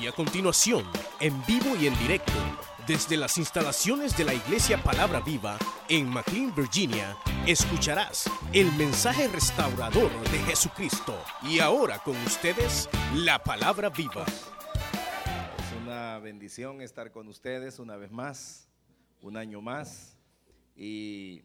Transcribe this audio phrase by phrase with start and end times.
[0.00, 0.84] Y a continuación,
[1.20, 2.32] en vivo y en directo,
[2.86, 7.16] desde las instalaciones de la Iglesia Palabra Viva en McLean, Virginia,
[7.46, 11.18] escucharás el mensaje restaurador de Jesucristo.
[11.42, 14.26] Y ahora con ustedes, la Palabra Viva.
[14.26, 18.68] Es una bendición estar con ustedes una vez más,
[19.22, 20.18] un año más.
[20.76, 21.42] Y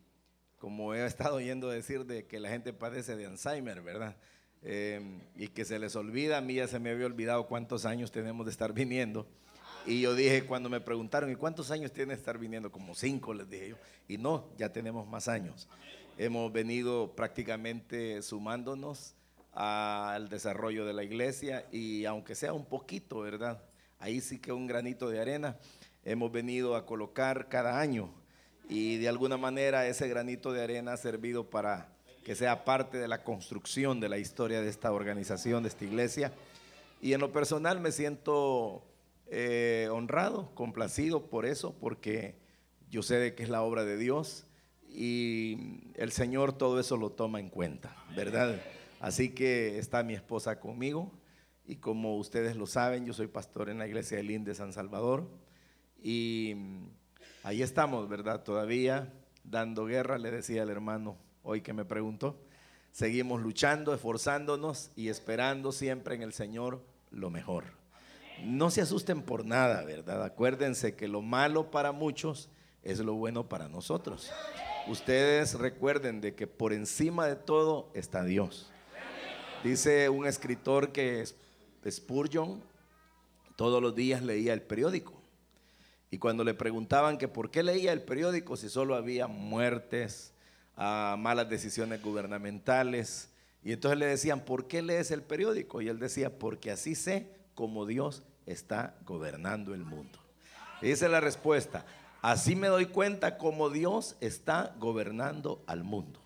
[0.58, 4.18] como he estado oyendo decir de que la gente padece de Alzheimer, ¿verdad?
[4.64, 5.02] Eh,
[5.36, 8.46] y que se les olvida, a mí ya se me había olvidado cuántos años tenemos
[8.46, 9.28] de estar viniendo.
[9.86, 12.72] Y yo dije, cuando me preguntaron, ¿y cuántos años tiene de estar viniendo?
[12.72, 13.76] Como cinco, les dije yo.
[14.08, 15.68] Y no, ya tenemos más años.
[16.18, 19.16] Hemos venido prácticamente sumándonos
[19.54, 23.62] al desarrollo de la iglesia y aunque sea un poquito, ¿verdad?
[24.00, 25.58] Ahí sí que un granito de arena
[26.04, 28.14] hemos venido a colocar cada año
[28.70, 31.90] y de alguna manera ese granito de arena ha servido para
[32.24, 36.32] que sea parte de la construcción de la historia de esta organización, de esta iglesia.
[37.02, 38.86] Y en lo personal me siento
[39.28, 42.36] eh, honrado, complacido por eso, porque
[42.90, 44.46] yo sé de que es la obra de Dios
[44.88, 48.62] y el Señor todo eso lo toma en cuenta, ¿verdad?
[49.00, 51.12] Así que está mi esposa conmigo
[51.66, 54.74] y como ustedes lo saben, yo soy pastor en la iglesia de Linde de San
[54.74, 55.28] Salvador
[56.04, 56.56] y
[57.44, 58.44] ahí estamos, ¿verdad?
[58.44, 59.12] Todavía
[59.44, 62.38] dando guerra, le decía el hermano hoy que me preguntó.
[62.92, 67.66] Seguimos luchando, esforzándonos y esperando siempre en el Señor lo mejor.
[68.44, 70.24] No se asusten por nada, ¿verdad?
[70.24, 72.50] Acuérdense que lo malo para muchos
[72.84, 74.32] es lo bueno para nosotros.
[74.88, 78.72] Ustedes recuerden de que por encima de todo está Dios.
[79.64, 81.36] Dice un escritor que es
[81.88, 82.64] Spurgeon,
[83.56, 85.22] todos los días leía el periódico.
[86.10, 90.34] Y cuando le preguntaban que por qué leía el periódico si solo había muertes,
[90.76, 93.30] a malas decisiones gubernamentales.
[93.64, 95.82] Y entonces le decían, ¿por qué lees el periódico?
[95.82, 100.20] Y él decía, porque así sé cómo Dios está gobernando el mundo.
[100.82, 101.86] Y dice la respuesta,
[102.22, 106.20] así me doy cuenta cómo Dios está gobernando al mundo.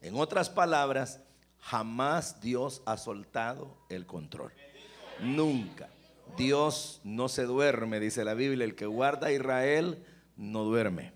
[0.00, 1.20] En otras palabras,
[1.60, 4.52] jamás Dios ha soltado el control.
[5.20, 5.88] Nunca.
[6.36, 10.04] Dios no se duerme, dice la Biblia, el que guarda a Israel
[10.36, 11.12] no duerme.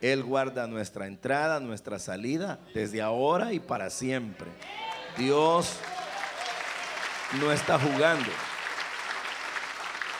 [0.00, 4.48] Él guarda nuestra entrada, nuestra salida, desde ahora y para siempre.
[5.16, 5.78] Dios
[7.40, 8.30] no está jugando.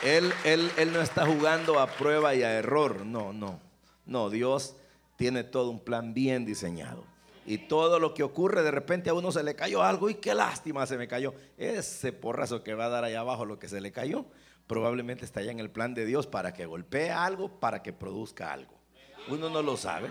[0.03, 3.07] Él, él, él no está jugando a prueba y a error.
[3.07, 3.61] No, no.
[4.07, 4.77] No, Dios
[5.17, 7.05] tiene todo un plan bien diseñado.
[7.47, 10.35] Y todo lo que ocurre, de repente a uno se le cayó algo y qué
[10.35, 11.35] lástima se me cayó.
[11.57, 14.27] Ese porrazo que va a dar allá abajo lo que se le cayó,
[14.67, 18.53] probablemente está ya en el plan de Dios para que golpee algo, para que produzca
[18.53, 18.78] algo.
[19.29, 20.11] Uno no lo sabe.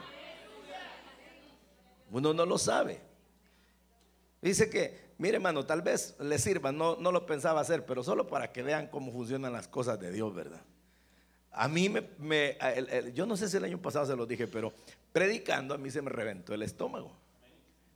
[2.11, 3.01] Uno no lo sabe.
[4.41, 8.27] Dice que, mire hermano, tal vez le sirva, no, no lo pensaba hacer, pero solo
[8.27, 10.61] para que vean cómo funcionan las cosas de Dios, ¿verdad?
[11.51, 12.57] A mí me,
[13.13, 14.71] yo no sé si el año pasado se lo dije, pero
[15.11, 17.17] predicando a mí se me reventó el estómago,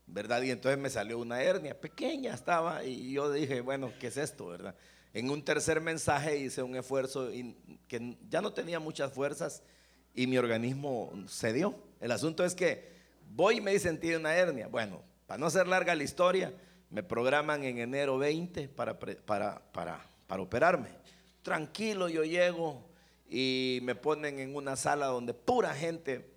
[0.08, 0.42] ¿verdad?
[0.42, 4.48] Y entonces me salió una hernia, pequeña estaba, y yo dije, bueno, ¿qué es esto,
[4.48, 4.76] verdad?
[5.14, 7.56] En un tercer mensaje hice un esfuerzo y
[7.88, 9.62] que ya no tenía muchas fuerzas
[10.16, 11.76] y mi organismo cedió.
[12.00, 12.92] El asunto es que
[13.34, 14.68] voy y me dicen tiene una hernia.
[14.68, 16.54] Bueno, para no hacer larga la historia,
[16.90, 20.90] me programan en enero 20 para, para, para, para operarme.
[21.42, 22.84] Tranquilo, yo llego
[23.30, 26.30] y me ponen en una sala donde pura gente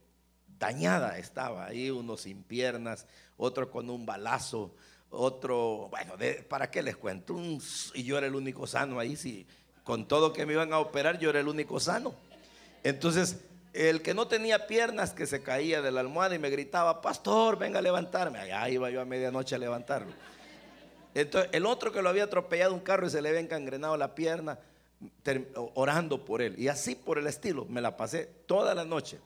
[0.59, 3.07] dañada estaba ahí, uno sin piernas,
[3.37, 4.75] otro con un balazo,
[5.11, 6.15] otro, bueno,
[6.49, 7.37] ¿para qué les cuento?
[7.95, 9.47] y yo era el único sano ahí, sí,
[9.83, 12.15] con todo que me iban a operar, yo era el único sano.
[12.83, 13.41] Entonces,
[13.75, 17.59] el que no tenía piernas que se caía de la almohada y me gritaba, pastor,
[17.59, 18.39] venga a levantarme.
[18.39, 20.13] Allá iba yo a medianoche a levantarlo.
[21.13, 24.15] Entonces, el otro que lo había atropellado un carro y se le había encangrenado la
[24.15, 24.61] pierna,
[25.75, 26.55] orando por él.
[26.57, 29.19] Y así por el estilo, me la pasé toda la noche.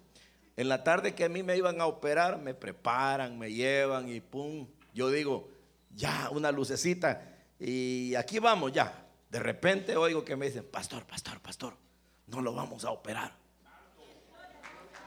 [0.57, 4.21] En la tarde que a mí me iban a operar, me preparan, me llevan y
[4.21, 4.67] pum.
[4.95, 5.51] Yo digo,
[5.95, 7.23] ya, una lucecita.
[7.61, 9.05] Y aquí vamos, ya.
[9.31, 11.75] De repente oigo que me dicen, pastor, pastor, pastor,
[12.29, 13.48] no lo vamos a operar.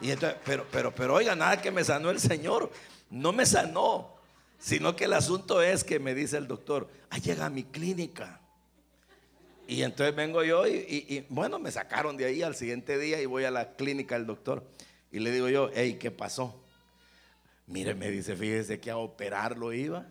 [0.01, 2.71] Y entonces, pero, pero, pero oiga, nada que me sanó el Señor.
[3.09, 4.15] No me sanó.
[4.59, 8.39] Sino que el asunto es que me dice el doctor, ah, llega a mi clínica.
[9.67, 13.45] Y entonces vengo yo y, bueno, me sacaron de ahí al siguiente día y voy
[13.45, 14.63] a la clínica del doctor.
[15.11, 16.55] Y le digo yo, hey, ¿qué pasó?
[17.67, 20.05] Mire, me dice, fíjese que a operarlo iba.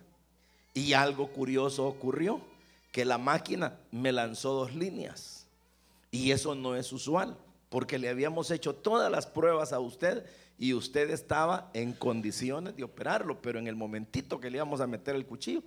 [0.73, 2.41] Y algo curioso ocurrió,
[2.91, 5.45] que la máquina me lanzó dos líneas.
[6.11, 7.37] Y eso no es usual
[7.71, 10.25] porque le habíamos hecho todas las pruebas a usted
[10.57, 14.87] y usted estaba en condiciones de operarlo, pero en el momentito que le íbamos a
[14.87, 15.63] meter el cuchillo,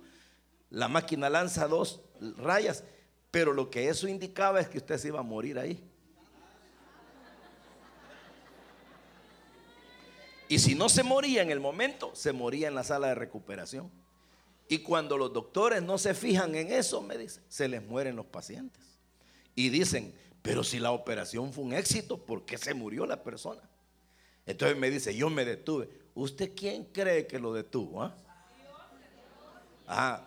[0.69, 2.01] la máquina lanza dos
[2.37, 2.83] rayas
[3.31, 5.83] Pero lo que eso indicaba es que usted se iba a morir ahí.
[10.47, 13.89] Y si no se moría en el momento, se moría en la sala de recuperación.
[14.67, 18.27] Y cuando los doctores no se fijan en eso, me dicen, se les mueren los
[18.27, 18.83] pacientes.
[19.55, 20.13] Y dicen,
[20.45, 23.63] pero si la operación fue un éxito, ¿por qué se murió la persona?
[24.45, 25.89] Entonces me dice, yo me detuve.
[26.13, 28.03] ¿Usted quién cree que lo detuvo?
[28.03, 28.15] Ah,
[29.87, 30.21] ah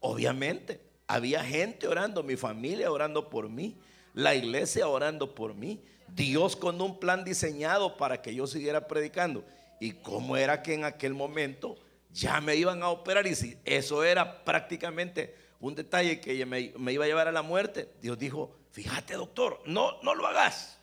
[0.00, 3.76] obviamente, había gente orando, mi familia orando por mí,
[4.14, 9.44] la iglesia orando por mí, Dios con un plan diseñado para que yo siguiera predicando.
[9.78, 11.76] ¿Y cómo era que en aquel momento
[12.14, 13.26] ya me iban a operar?
[13.26, 17.42] Y si eso era prácticamente un detalle que me, me iba a llevar a la
[17.42, 20.76] muerte, Dios dijo, fíjate doctor, no, no lo hagas.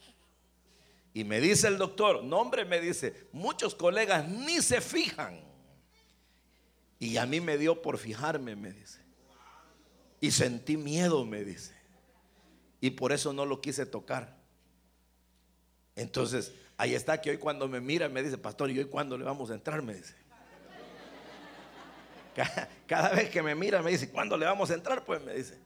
[1.13, 5.39] Y me dice el doctor, no hombre, me dice, muchos colegas ni se fijan.
[6.97, 8.99] Y a mí me dio por fijarme, me dice.
[10.19, 11.75] Y sentí miedo, me dice.
[12.81, 14.37] Y por eso no lo quise tocar.
[15.95, 19.23] Entonces, ahí está que hoy cuando me mira me dice, pastor, ¿y hoy cuándo le
[19.23, 19.83] vamos a entrar?
[19.83, 20.15] Me dice.
[22.87, 25.05] Cada, vez que me mira me dice, ¿cuándo le vamos a entrar?
[25.05, 25.59] Pues me dice,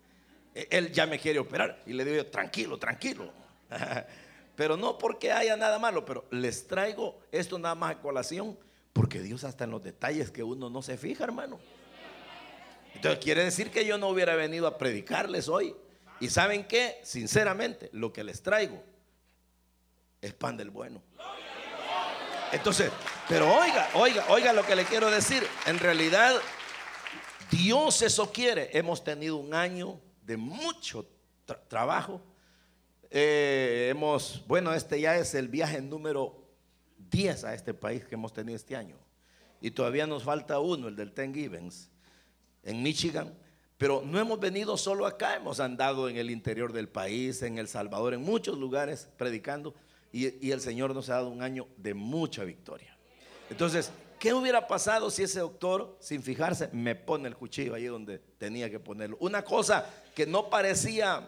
[0.70, 1.82] él ya me quiere operar.
[1.86, 3.32] Y le digo yo, tranquilo, tranquilo.
[4.56, 8.58] Pero no porque haya nada malo, pero les traigo esto nada más a colación,
[8.92, 11.60] porque Dios hasta en los detalles que uno no se fija, hermano.
[12.96, 15.76] Entonces quiere decir que yo no hubiera venido a predicarles hoy.
[16.20, 18.84] Y saben qué, sinceramente, lo que les traigo
[20.20, 21.04] es pan del bueno.
[22.52, 22.92] Entonces,
[23.30, 25.46] pero oiga, oiga, oiga lo que le quiero decir.
[25.68, 26.34] En realidad,
[27.52, 28.72] Dios eso quiere.
[28.74, 31.10] Hemos tenido un año de mucho
[31.70, 32.22] trabajo.
[33.10, 36.46] Eh, hemos, bueno, este ya es el viaje número
[37.10, 38.98] 10 a este país que hemos tenido este año.
[39.62, 41.90] Y todavía nos falta uno, el del Ten Givens,
[42.64, 43.34] en Michigan.
[43.78, 47.70] Pero no hemos venido solo acá, hemos andado en el interior del país, en El
[47.70, 49.74] Salvador, en muchos lugares predicando.
[50.12, 52.98] Y, el Señor nos ha dado un año de mucha victoria.
[53.50, 58.20] Entonces, ¿qué hubiera pasado si ese doctor, sin fijarse, me pone el cuchillo ahí donde
[58.20, 59.18] tenía que ponerlo?
[59.20, 59.86] Una cosa
[60.16, 61.28] que no parecía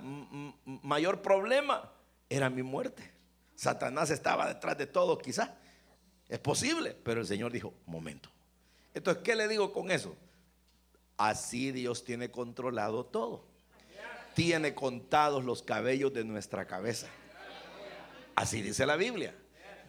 [0.66, 1.92] mayor problema
[2.30, 3.12] era mi muerte.
[3.56, 5.50] Satanás estaba detrás de todo, quizás.
[6.28, 8.30] Es posible, pero el Señor dijo, momento.
[8.94, 10.16] Entonces, ¿qué le digo con eso?
[11.18, 13.46] Así Dios tiene controlado todo.
[14.36, 17.08] Tiene contados los cabellos de nuestra cabeza.
[18.36, 19.36] Así dice la Biblia.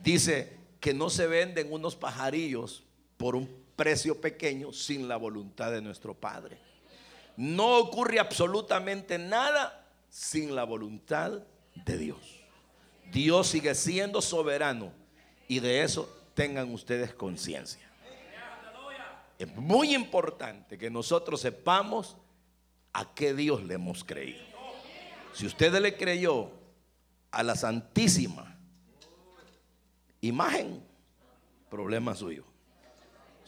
[0.02, 2.85] Dice que no se venden unos pajarillos
[3.20, 3.46] por un
[3.76, 6.56] precio pequeño sin la voluntad de nuestro Padre.
[7.37, 11.43] No ocurre absolutamente nada sin la voluntad
[11.75, 12.19] de Dios.
[13.12, 14.90] Dios sigue siendo soberano
[15.49, 17.87] y de eso tengan ustedes conciencia.
[19.38, 22.16] Es muy importante que nosotros sepamos
[22.94, 24.40] a qué Dios le hemos creído.
[25.34, 26.50] Si usted le creyó
[27.31, 28.56] a la Santísima
[30.23, 30.82] imagen,
[31.69, 32.50] problema suyo.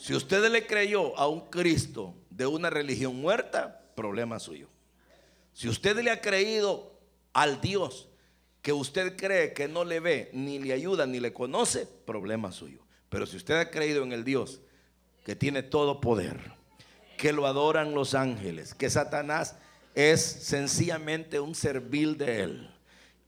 [0.02, 4.66] Si usted le creyó a un Cristo de una religión muerta, problema suyo.
[5.52, 6.98] Si usted le ha creído
[7.32, 8.08] al Dios
[8.62, 12.80] que usted cree que no le ve, ni le ayuda, ni le conoce, problema suyo.
[13.10, 14.60] Pero si usted ha creído en el Dios
[15.24, 16.50] que tiene todo poder,
[17.16, 19.54] que lo adoran los ángeles, que Satanás
[19.94, 22.71] es sencillamente un servil de él,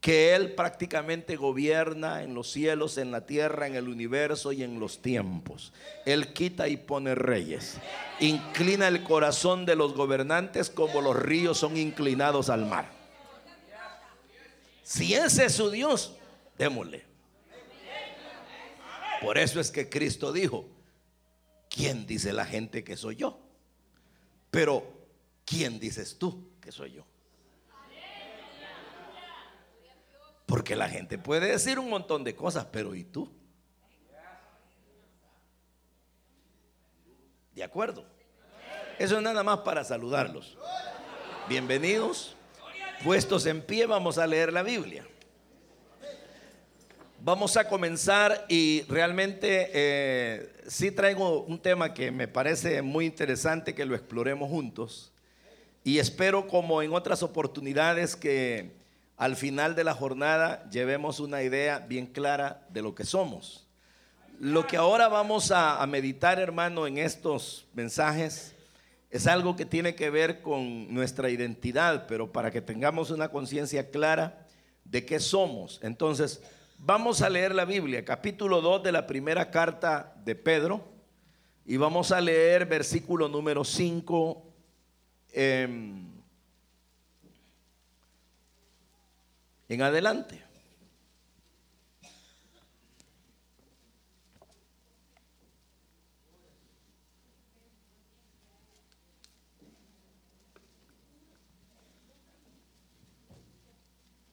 [0.04, 4.78] que Él prácticamente gobierna en los cielos, en la tierra, en el universo y en
[4.78, 5.72] los tiempos.
[6.04, 7.78] Él quita y pone reyes.
[8.20, 12.90] Inclina el corazón de los gobernantes como los ríos son inclinados al mar.
[14.82, 16.14] Si ese es su Dios,
[16.58, 17.06] démosle.
[19.22, 20.68] Por eso es que Cristo dijo,
[21.70, 23.40] ¿quién dice la gente que soy yo?
[24.50, 24.84] Pero,
[25.46, 27.06] ¿quién dices tú que soy yo?
[30.54, 33.28] Porque la gente puede decir un montón de cosas, pero ¿y tú?
[37.52, 38.04] ¿De acuerdo?
[38.96, 40.56] Eso es nada más para saludarlos.
[41.48, 42.36] Bienvenidos.
[43.02, 45.04] Puestos en pie, vamos a leer la Biblia.
[47.18, 53.74] Vamos a comenzar y realmente eh, sí traigo un tema que me parece muy interesante
[53.74, 55.12] que lo exploremos juntos.
[55.82, 58.83] Y espero como en otras oportunidades que
[59.16, 63.66] al final de la jornada llevemos una idea bien clara de lo que somos.
[64.40, 68.54] Lo que ahora vamos a, meditar, hermano, en estos mensajes
[69.10, 73.90] es algo que tiene que ver con nuestra identidad, pero para que tengamos una conciencia
[73.90, 74.44] clara
[74.84, 75.78] de qué somos.
[75.82, 76.42] Entonces,
[76.78, 80.84] vamos a leer la Biblia, capítulo 2 de la primera carta de Pedro,
[81.64, 84.42] y vamos a leer versículo número 5.
[89.74, 90.42] En adelante.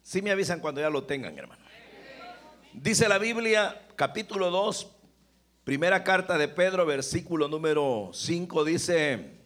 [0.01, 1.63] Si me avisan cuando ya lo tengan, hermano.
[2.73, 4.91] Dice la Biblia, capítulo 2,
[5.63, 9.40] primera carta de Pedro, versículo número 5, dice,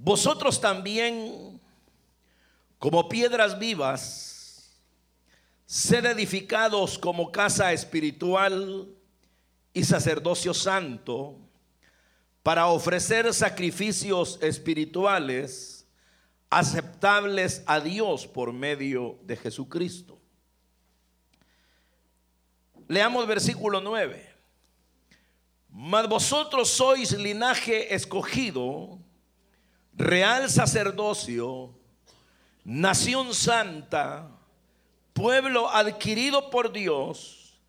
[0.00, 1.60] vosotros también,
[2.78, 4.78] como piedras vivas,
[5.66, 8.88] sed edificados como casa espiritual
[9.74, 11.36] y sacerdocio santo
[12.44, 15.86] para ofrecer sacrificios espirituales
[16.48, 20.18] aceptables a Dios por medio de Jesucristo.
[22.86, 24.26] Leamos versículo 9.
[25.70, 28.98] Mas vosotros sois linaje escogido,
[29.98, 31.74] real sacerdocio,
[32.64, 34.30] nación santa,
[35.12, 37.60] pueblo adquirido por Dios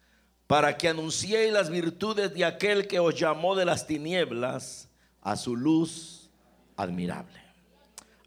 [0.45, 4.89] para que anunciéis las virtudes de aquel que os llamó de las tinieblas
[5.21, 6.29] a su luz
[6.77, 7.39] admirable.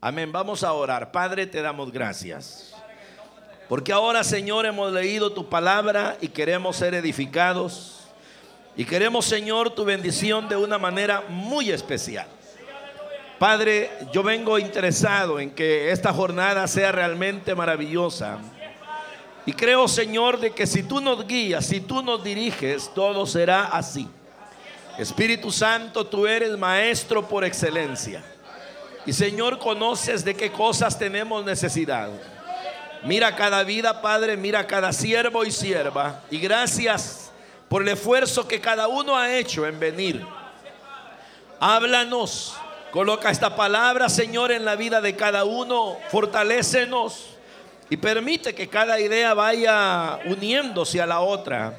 [0.00, 0.32] Amén.
[0.32, 1.12] Vamos a orar.
[1.12, 2.74] Padre, te damos gracias.
[3.68, 8.08] Porque ahora, Señor, hemos leído tu palabra y queremos ser edificados.
[8.76, 12.26] Y queremos, Señor, tu bendición de una manera muy especial.
[13.42, 18.38] Padre, yo vengo interesado en que esta jornada sea realmente maravillosa
[19.44, 23.64] y creo, Señor, de que si tú nos guías, si tú nos diriges, todo será
[23.64, 24.08] así.
[24.96, 28.22] Espíritu Santo, tú eres maestro por excelencia.
[29.06, 32.10] Y Señor, conoces de qué cosas tenemos necesidad.
[33.02, 36.20] Mira cada vida, Padre, mira cada siervo y sierva.
[36.30, 37.32] Y gracias
[37.68, 40.24] por el esfuerzo que cada uno ha hecho en venir.
[41.58, 42.56] Háblanos.
[42.92, 45.96] Coloca esta palabra, Señor, en la vida de cada uno.
[46.10, 47.30] Fortalécenos
[47.88, 51.74] y permite que cada idea vaya uniéndose a la otra.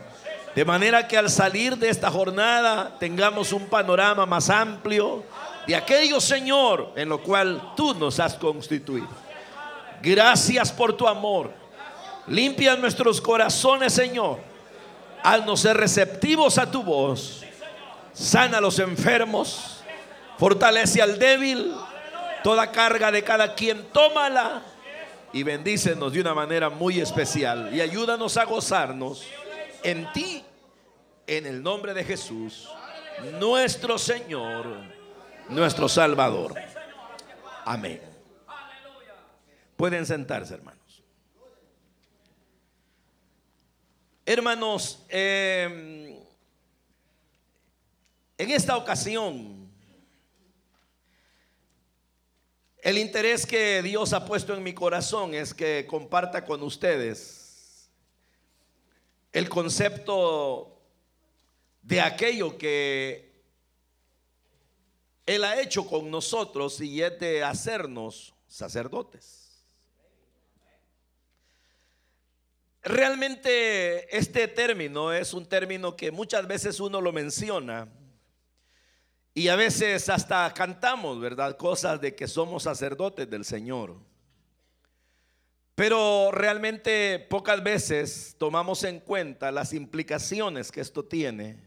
[0.55, 5.23] De manera que al salir de esta jornada tengamos un panorama más amplio
[5.67, 9.07] de aquello, Señor, en lo cual tú nos has constituido.
[10.01, 11.51] Gracias por tu amor.
[12.25, 14.39] Limpia nuestros corazones, Señor.
[15.21, 17.43] Haznos ser receptivos a tu voz.
[18.13, 19.72] Sana a los enfermos.
[20.37, 21.73] Fortalece al débil.
[22.43, 24.63] Toda carga de cada quien, tómala
[25.33, 29.25] y bendícenos de una manera muy especial y ayúdanos a gozarnos
[29.81, 30.43] en ti,
[31.25, 32.69] en el nombre de Jesús,
[33.39, 34.65] nuestro Señor,
[35.49, 36.53] nuestro Salvador.
[37.65, 38.01] Amén.
[39.75, 41.03] Pueden sentarse, hermanos.
[44.25, 46.21] Hermanos, eh,
[48.37, 49.62] en esta ocasión
[52.83, 57.89] El interés que Dios ha puesto en mi corazón es que comparta con ustedes
[59.31, 60.81] el concepto
[61.81, 63.41] de aquello que
[65.25, 69.63] Él ha hecho con nosotros y es de hacernos sacerdotes.
[72.81, 77.87] Realmente este término es un término que muchas veces uno lo menciona
[79.33, 81.57] y a veces hasta cantamos, ¿verdad?
[81.57, 83.95] Cosas de que somos sacerdotes del Señor.
[85.75, 91.59] Pero realmente pocas veces tomamos en cuenta las implicaciones que esto tiene.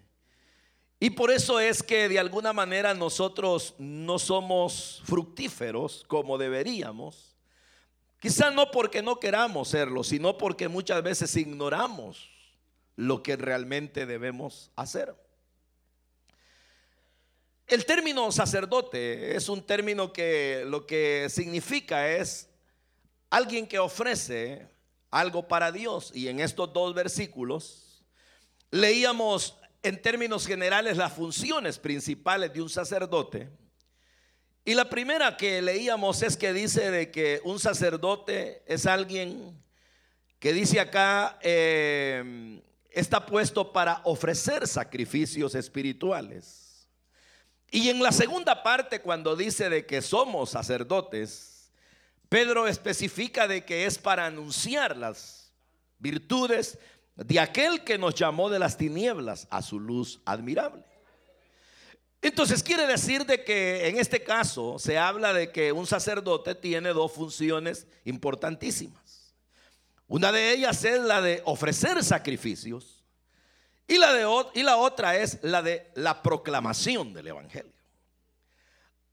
[1.00, 7.36] Y por eso es que de alguna manera nosotros no somos fructíferos como deberíamos.
[8.20, 12.30] Quizá no porque no queramos serlo, sino porque muchas veces ignoramos
[12.94, 15.25] lo que realmente debemos hacer.
[17.66, 22.48] El término sacerdote es un término que lo que significa es
[23.28, 24.68] alguien que ofrece
[25.10, 26.12] algo para Dios.
[26.14, 28.04] Y en estos dos versículos
[28.70, 33.50] leíamos en términos generales las funciones principales de un sacerdote.
[34.64, 39.60] Y la primera que leíamos es que dice de que un sacerdote es alguien
[40.38, 46.65] que dice acá eh, está puesto para ofrecer sacrificios espirituales.
[47.70, 51.70] Y en la segunda parte, cuando dice de que somos sacerdotes,
[52.28, 55.52] Pedro especifica de que es para anunciar las
[55.98, 56.78] virtudes
[57.16, 60.84] de aquel que nos llamó de las tinieblas a su luz admirable.
[62.22, 66.90] Entonces quiere decir de que en este caso se habla de que un sacerdote tiene
[66.90, 69.34] dos funciones importantísimas.
[70.08, 72.95] Una de ellas es la de ofrecer sacrificios
[73.88, 77.72] y la, de, y la otra es la de la proclamación del Evangelio.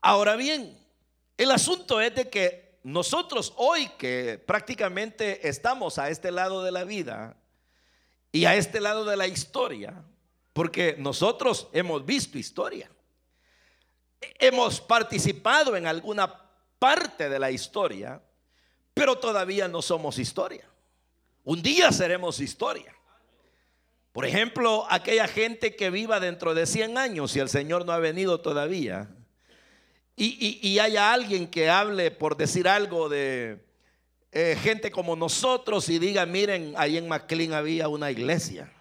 [0.01, 0.77] Ahora bien,
[1.37, 6.83] El asunto es de que nosotros hoy que prácticamente estamos a este lado de la
[6.83, 7.35] vida
[8.31, 10.03] y a este lado de la historia,
[10.53, 12.89] porque nosotros hemos visto historia,
[14.39, 16.41] hemos participado en alguna
[16.77, 18.21] parte de la historia,
[18.93, 20.67] pero todavía no somos historia.
[21.43, 22.93] Un día seremos historia.
[24.13, 27.97] Por ejemplo, aquella gente que viva dentro de 100 años y el Señor no ha
[27.97, 29.09] venido todavía.
[30.15, 33.65] Y, haya alguien que hable por decir algo de
[34.31, 38.71] eh, gente como nosotros y diga, miren, ahí en McLean había una iglesia.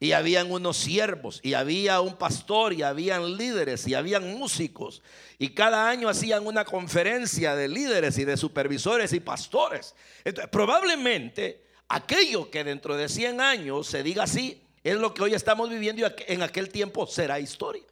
[0.00, 5.02] Y habían unos siervos, y había un pastor, y habían líderes, y habían músicos.
[5.38, 9.94] Y cada año hacían una conferencia de líderes y de supervisores y pastores.
[10.24, 11.62] Entonces, probablemente
[11.92, 16.06] aquello que dentro de 100 años se diga así, es lo que hoy estamos viviendo
[16.06, 17.84] y en aquel tiempo será historia.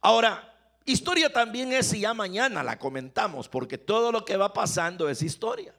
[0.00, 0.54] Ahora,
[0.86, 5.20] historia también es si ya mañana la comentamos, porque todo lo que va pasando es
[5.22, 5.74] historia.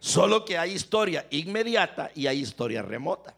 [0.00, 3.36] Solo que hay historia inmediata y hay historia remota.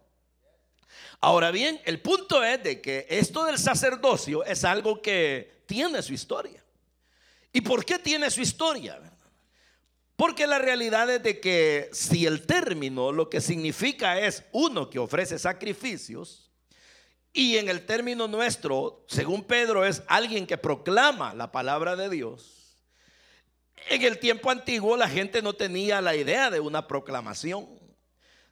[1.21, 6.13] Ahora bien, el punto es de que esto del sacerdocio es algo que tiene su
[6.13, 6.63] historia.
[7.53, 9.01] ¿Y por qué tiene su historia?
[10.17, 14.99] Porque la realidad es de que si el término lo que significa es uno que
[14.99, 16.51] ofrece sacrificios,
[17.35, 22.79] y en el término nuestro, según Pedro, es alguien que proclama la palabra de Dios.
[23.91, 27.69] En el tiempo antiguo la gente no tenía la idea de una proclamación,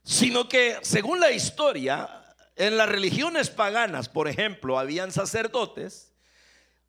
[0.03, 6.13] sino que según la historia, en las religiones paganas, por ejemplo, habían sacerdotes,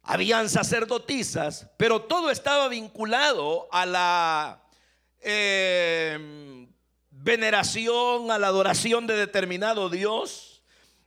[0.03, 4.64] habían sacerdotisas, pero todo estaba vinculado a la
[5.25, 6.67] eh,
[7.09, 10.61] veneración, a la adoración de determinado Dios.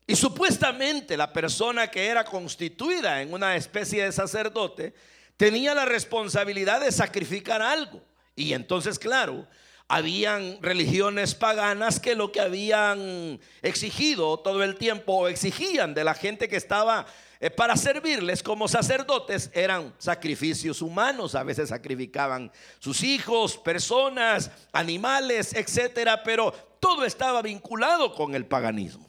[0.06, 4.94] Y supuestamente la persona que era constituida en una especie de sacerdote
[5.36, 8.02] tenía la responsabilidad de sacrificar algo.
[8.34, 9.46] Y entonces, claro,
[9.88, 16.12] habían religiones paganas que lo que habían exigido todo el tiempo o exigían de la
[16.12, 17.06] gente que estaba
[17.40, 25.54] eh, para servirles como sacerdotes eran sacrificios humanos, a veces sacrificaban sus hijos, personas, animales,
[25.54, 29.08] etcétera, pero todo estaba vinculado con el paganismo.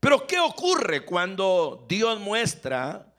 [0.00, 3.12] Pero ¿qué ocurre cuando Dios muestra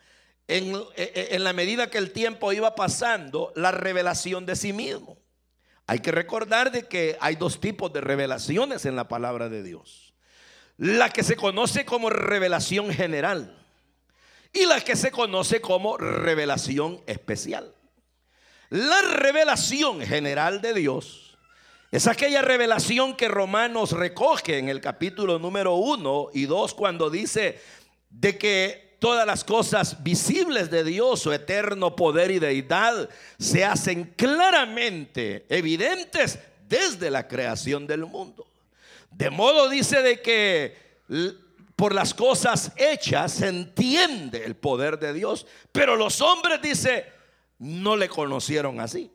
[0.48, 4.74] en, eh, eh, en la medida que el tiempo iba pasando la revelación de sí
[4.74, 5.19] mismo?
[5.90, 10.14] Hay que recordar de que hay dos tipos de revelaciones en la palabra de Dios.
[10.78, 13.58] La que se conoce como revelación general
[14.54, 17.74] y la que se conoce como revelación especial.
[18.70, 21.40] La revelación general de Dios
[21.90, 27.60] es aquella revelación que Romanos recoge en el capítulo número 1 y 2 cuando dice
[28.12, 34.14] de que todas las cosas visibles de Dios, su eterno poder y deidad, se hacen
[34.16, 38.46] claramente evidentes desde la creación del mundo.
[39.12, 40.78] De modo dice de que
[41.80, 45.48] por las cosas hechas se entiende el poder de Dios.
[45.72, 47.06] Pero los hombres, dice,
[47.58, 49.10] no le conocieron así.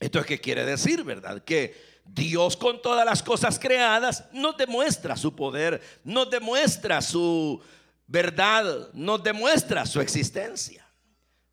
[0.00, 1.44] Esto es que quiere decir, ¿verdad?
[1.44, 7.62] Que Dios con todas las cosas creadas nos demuestra su poder, nos demuestra su
[8.10, 10.84] verdad, nos demuestra su existencia.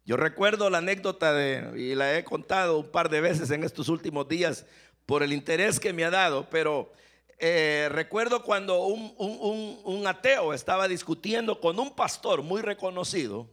[0.06, 3.90] Yo recuerdo la anécdota de, y la he contado un par de veces en estos
[3.90, 4.66] últimos días
[5.06, 6.92] por el interés que me ha dado, pero
[7.38, 13.48] eh, recuerdo cuando un, ateo estaba discutiendo con un pastor muy reconocido.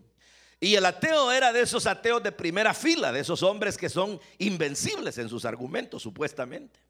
[0.58, 4.18] Y el ateo era de esos ateos de primera fila, de esos hombres que son
[4.38, 6.80] invencibles en sus argumentos, supuestamente.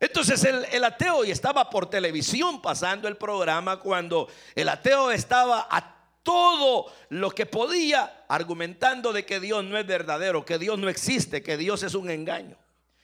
[0.00, 5.94] Entonces el, ateo y estaba por televisión pasando el programa cuando el ateo estaba a
[6.22, 11.42] todo lo que podía argumentando de que Dios no es verdadero, que Dios no existe,
[11.42, 12.56] que Dios es un engaño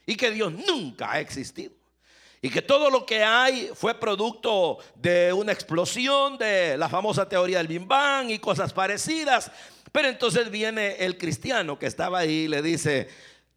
[0.06, 1.72] y que Dios nunca ha existido.
[2.42, 7.58] Y que todo lo que hay fue producto de una explosión, de la famosa teoría
[7.58, 9.52] del Big Bang y cosas parecidas.
[9.92, 13.08] Pero entonces viene el cristiano que estaba ahí y le dice,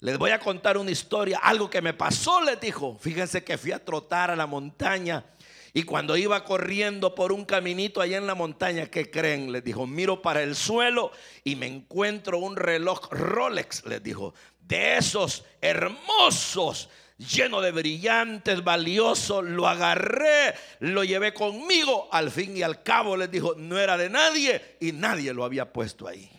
[0.03, 2.97] les voy a contar una historia, algo que me pasó, les dijo.
[2.99, 5.23] Fíjense que fui a trotar a la montaña
[5.71, 9.53] y cuando iba corriendo por un caminito allá en la montaña, ¿qué creen?
[9.53, 11.13] Les dijo, miro para el suelo
[11.45, 19.41] y me encuentro un reloj Rolex, les dijo, de esos hermosos lleno de brillantes, valioso,
[19.41, 22.09] lo agarré, lo llevé conmigo.
[22.11, 25.71] Al fin y al cabo les dijo, no era de nadie y nadie lo había
[25.71, 26.29] puesto ahí.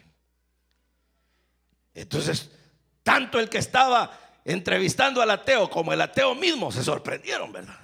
[1.95, 2.51] Entonces,
[3.05, 7.79] tanto el que estaba entrevistando al ateo como el ateo mismo se sorprendieron, ¿verdad?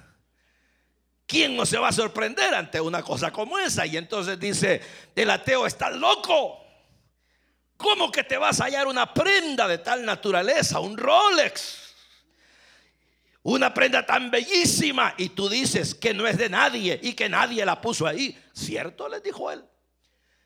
[1.25, 3.85] ¿Quién no se va a sorprender ante una cosa como esa?
[3.85, 4.81] Y entonces dice,
[5.15, 6.61] el ateo está loco.
[7.77, 11.93] ¿Cómo que te vas a hallar una prenda de tal naturaleza, un Rolex?
[13.43, 17.65] Una prenda tan bellísima y tú dices que no es de nadie y que nadie
[17.65, 18.37] la puso ahí.
[18.53, 19.07] ¿Cierto?
[19.07, 19.63] Le dijo él.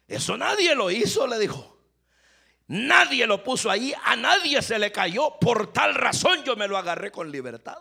[0.07, 1.74] Eso nadie lo hizo, le dijo.
[2.67, 5.37] Nadie lo puso ahí, a nadie se le cayó.
[5.39, 7.77] Por tal razón yo me lo agarré con libertad.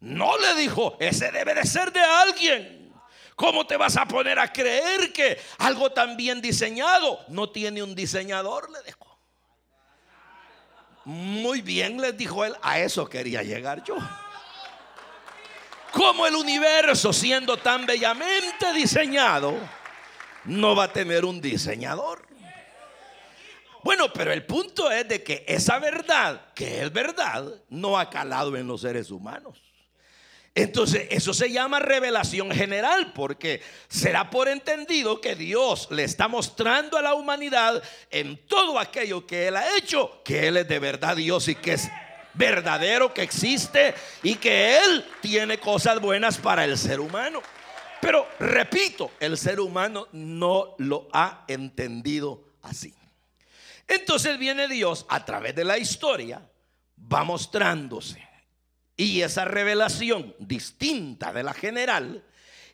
[0.00, 2.92] No le dijo, ese debe de ser de alguien.
[3.34, 7.94] ¿Cómo te vas a poner a creer que algo tan bien diseñado no tiene un
[7.94, 8.70] diseñador?
[8.70, 8.98] Le dijo.
[11.04, 13.96] Muy bien, les dijo él, a eso quería llegar yo.
[15.92, 19.54] Como el universo, siendo tan bellamente diseñado,
[20.44, 22.27] no va a tener un diseñador.
[23.88, 28.54] Bueno, pero el punto es de que esa verdad, que es verdad, no ha calado
[28.54, 29.62] en los seres humanos.
[30.54, 36.98] Entonces, eso se llama revelación general, porque será por entendido que Dios le está mostrando
[36.98, 41.16] a la humanidad en todo aquello que Él ha hecho, que Él es de verdad
[41.16, 41.88] Dios y que es
[42.34, 47.40] verdadero, que existe y que Él tiene cosas buenas para el ser humano.
[48.02, 52.97] Pero, repito, el ser humano no lo ha entendido así.
[53.88, 56.46] Entonces viene Dios a través de la historia,
[57.12, 58.28] va mostrándose
[58.98, 62.24] y esa revelación distinta de la general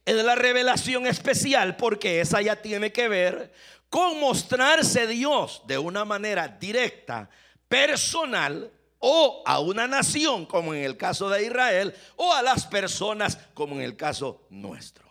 [0.06, 3.52] es la revelación especial porque esa ya tiene que ver
[3.90, 7.28] con mostrarse Dios de una manera directa,
[7.68, 13.38] personal o a una nación como en el caso de Israel o a las personas
[13.52, 15.04] como en el caso nuestro.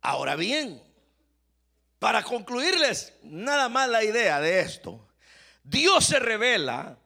[0.00, 0.82] Ahora bien,
[1.98, 5.08] para concluirles nada más la idea de esto,
[5.62, 6.98] Dios se revela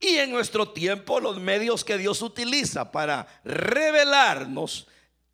[0.00, 4.88] y en nuestro tiempo los medios que Dios utiliza para revelarnos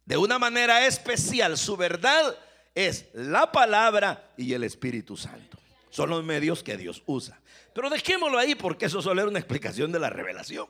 [0.04, 2.36] de una manera especial su verdad
[2.74, 5.58] es la palabra y el Espíritu Santo.
[5.90, 7.40] Son los medios que Dios usa.
[7.74, 10.66] Pero dejémoslo ahí porque eso solo era una explicación de la revelación.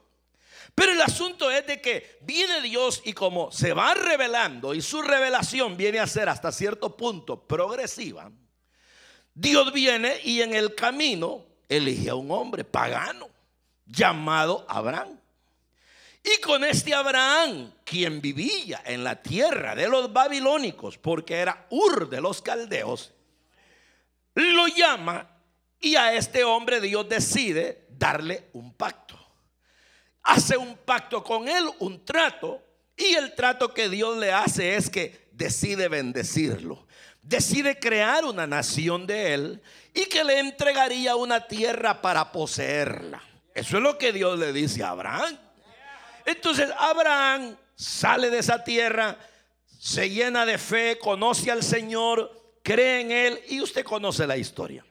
[0.75, 5.03] Pero el asunto es de que viene Dios y como se va revelando y su
[5.03, 8.31] revelación viene a ser hasta cierto punto progresiva,
[9.35, 13.29] Dios viene y en el camino elige a un hombre pagano
[13.87, 15.19] llamado Abraham.
[16.23, 22.09] Y con este Abraham, quien vivía en la tierra de los babilónicos, porque era Ur
[22.09, 23.13] de los caldeos,
[24.35, 25.29] lo llama
[25.81, 29.08] y a este hombre Dios decide darle un pacto.
[30.39, 32.63] Hace un pacto con él, un trato,
[32.97, 36.87] y el trato que Dios le hace es que decide bendecirlo.
[37.23, 43.21] Decide crear una nación de él y que le entregaría una tierra para poseerla.
[43.53, 45.37] Eso es lo que Dios le dice a Abraham.
[46.25, 49.19] Entonces Abraham sale de esa tierra,
[49.77, 52.31] se llena de fe, conoce al Señor,
[52.63, 54.87] cree en Él y usted conoce la historia.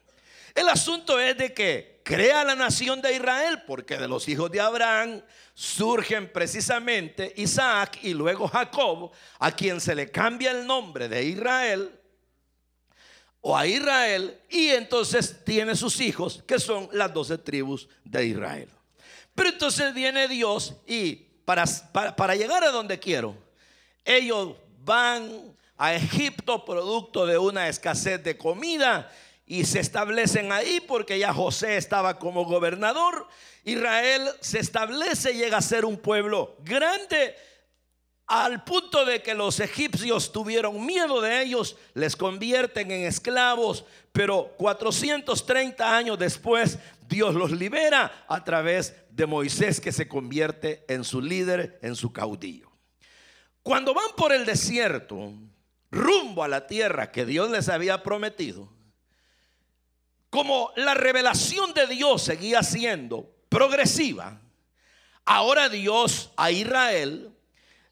[0.54, 4.62] El asunto es de que crea la nación de Israel, porque de los hijos de
[4.62, 5.22] Abraham
[5.54, 12.00] surgen precisamente Isaac y luego Jacob, a quien se le cambia el nombre de Israel
[13.42, 18.70] o a Israel y entonces tiene sus hijos que son las doce tribus de Israel.
[19.36, 21.66] Pero entonces viene Dios y para,
[22.16, 23.36] para, llegar a donde quiero,
[24.06, 25.30] ellos van
[25.78, 29.12] a Egipto producto de una escasez de comida
[29.48, 33.28] y se establecen ahí porque ya José estaba como gobernador.
[33.64, 37.36] Israel se establece, llega a ser un pueblo grande
[38.28, 44.54] al punto de que los egipcios tuvieron miedo de ellos, les convierten en esclavos, pero
[44.58, 51.22] 430 años después Dios los libera a través de Moisés que se convierte en su
[51.22, 52.70] líder, en su caudillo.
[53.64, 55.34] Cuando van por el desierto,
[55.90, 58.77] rumbo a la tierra que Dios les había prometido,
[60.38, 64.40] como la revelación de Dios seguía siendo progresiva,
[65.26, 67.32] ahora Dios a Israel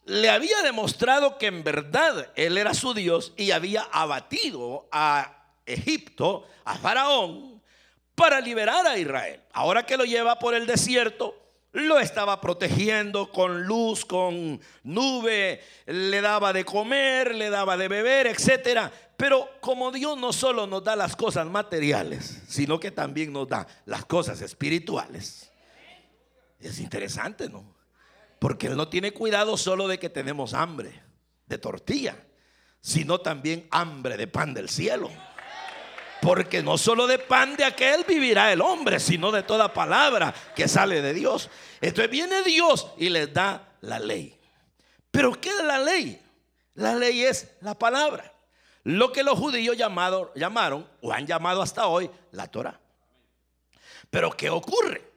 [0.05, 6.47] le había demostrado que en verdad él era su Dios y había abatido a Egipto,
[6.65, 7.63] a Faraón,
[8.13, 9.41] para liberar a Israel.
[9.51, 16.21] Ahora que lo lleva por el desierto, lo estaba protegiendo con luz, con nube, le
[16.21, 18.91] daba de comer, le daba de beber, etcétera.
[19.17, 23.65] Pero como Dios no solo nos da las cosas materiales, sino que también nos da
[23.85, 25.51] las cosas espirituales.
[26.59, 27.75] Es interesante, ¿no?
[28.39, 31.01] Porque Él no tiene cuidado solo de que tenemos hambre
[31.45, 32.17] de tortilla,
[32.81, 35.09] sino también hambre de pan del cielo.
[36.21, 40.67] Porque no solo de pan de aquel vivirá el hombre, sino de toda palabra que
[40.67, 41.49] sale de Dios.
[41.81, 44.37] Entonces viene Dios y les da la ley.
[45.11, 46.21] Pero ¿qué es la ley?
[46.73, 48.34] La ley es la palabra.
[48.85, 52.79] Lo que los judíos llamaron o han llamado hasta hoy la Torah.
[54.11, 55.11] Pero ¿qué ocurre?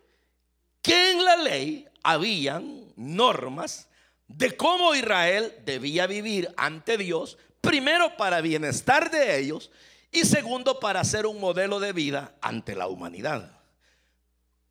[0.81, 3.91] Que en la ley habían normas
[4.27, 9.71] de cómo Israel debía vivir ante Dios, primero para bienestar de ellos
[10.11, 13.61] y segundo para ser un modelo de vida ante la humanidad.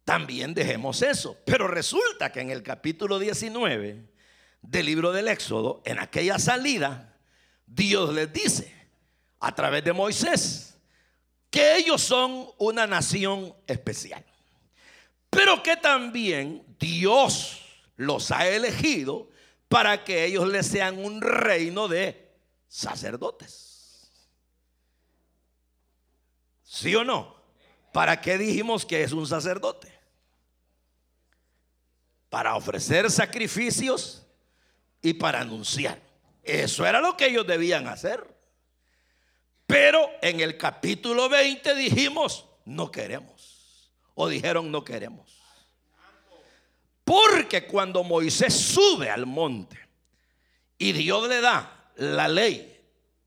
[0.05, 4.09] También dejemos eso, pero resulta que en el capítulo 19
[4.63, 7.15] del libro del Éxodo, en aquella salida,
[7.67, 8.76] Dios les dice
[9.39, 10.67] a través de Moisés
[11.49, 14.23] que ellos son una nación especial,
[15.29, 17.61] pero que también Dios
[17.95, 19.29] los ha elegido
[19.67, 22.35] para que ellos les sean un reino de
[22.67, 24.11] sacerdotes.
[26.63, 27.35] ¿Sí o no?
[27.93, 29.91] ¿Para qué dijimos que es un sacerdote?
[32.29, 34.27] Para ofrecer sacrificios
[35.01, 35.99] y para anunciar.
[36.43, 38.36] Eso era lo que ellos debían hacer.
[39.67, 43.91] Pero en el capítulo 20 dijimos, no queremos.
[44.15, 45.37] O dijeron, no queremos.
[47.03, 49.77] Porque cuando Moisés sube al monte
[50.77, 52.81] y Dios le da la ley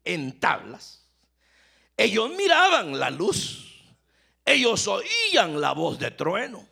[0.04, 1.06] en tablas,
[1.96, 3.84] ellos miraban la luz,
[4.44, 6.66] ellos oían la voz de trueno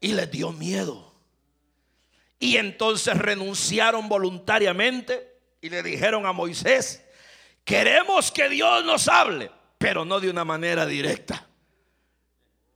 [0.00, 1.14] y les dio miedo.
[2.38, 7.02] Y entonces renunciaron voluntariamente y le dijeron a Moisés,
[7.64, 11.46] queremos que Dios nos hable, pero no de una manera directa.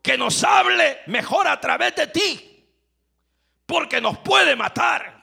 [0.02, 2.54] Que nos hable mejor a través de ti
[3.66, 5.14] porque nos puede matar.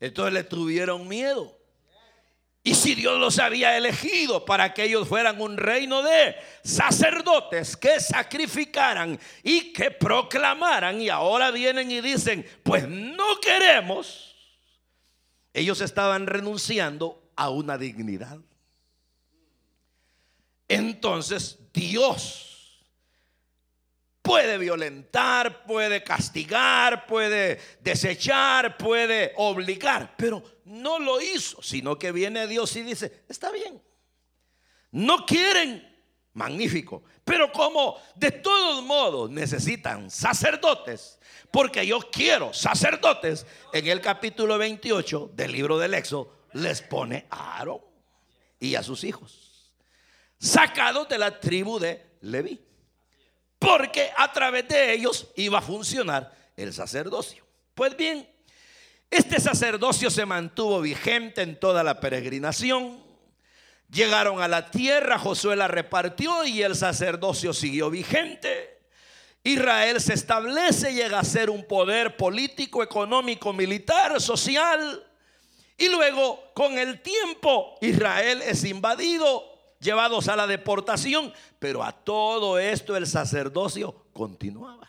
[0.00, 1.58] Entonces le tuvieron miedo.
[2.64, 7.98] Y si Dios los había elegido para que ellos fueran un reino de sacerdotes que
[7.98, 14.31] sacrificaran y que proclamaran, y ahora vienen y dicen, pues no queremos,
[15.54, 18.38] ellos estaban renunciando a una dignidad.
[20.68, 22.52] Entonces Dios
[24.22, 32.46] Puede violentar, puede castigar, puede desechar, puede obligar, pero no lo hizo, sino que viene
[32.46, 33.82] Dios y dice, está bien.
[34.92, 35.91] No quieren,
[36.34, 41.18] magnífico, pero como de todos modos necesitan sacerdotes,
[41.50, 47.58] porque yo quiero sacerdotes, en el capítulo 28 del libro del Éxodo les pone a
[47.58, 47.80] Aarón
[48.60, 49.74] y a sus hijos,
[50.38, 52.72] sacados de la tribu de Leví
[53.62, 57.46] porque a través de ellos iba a funcionar el sacerdocio.
[57.76, 58.28] Pues bien,
[59.08, 63.01] este sacerdocio se mantuvo vigente en toda la peregrinación.
[63.92, 68.80] Llegaron a la tierra, Josué la repartió y el sacerdocio siguió vigente.
[69.44, 75.06] Israel se establece, llega a ser un poder político, económico, militar, social.
[75.76, 79.44] Y luego, con el tiempo, Israel es invadido
[79.78, 84.88] llevados a la deportación, pero a todo esto el sacerdocio continuaba.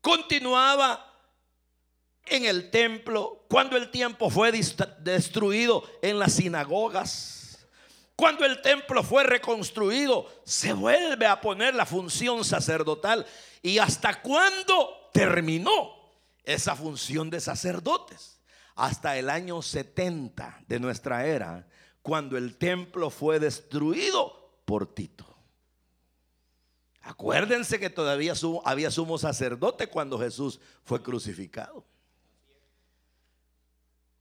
[0.00, 1.13] Continuaba
[2.26, 7.66] en el templo, cuando el templo fue destruido en las sinagogas,
[8.16, 13.26] cuando el templo fue reconstruido, se vuelve a poner la función sacerdotal.
[13.60, 15.94] ¿Y hasta cuándo terminó
[16.44, 18.40] esa función de sacerdotes?
[18.76, 21.66] Hasta el año 70 de nuestra era,
[22.02, 25.26] cuando el templo fue destruido por Tito.
[27.02, 28.32] Acuérdense que todavía
[28.64, 31.84] había sumo sacerdote cuando Jesús fue crucificado.